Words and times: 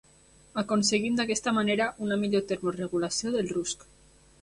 Aconseguint 0.61 1.19
d'aquesta 1.19 1.53
manera 1.59 1.89
una 2.07 2.19
millor 2.25 2.49
termoregulació 2.53 3.39
del 3.39 3.57
rusc. 3.57 3.91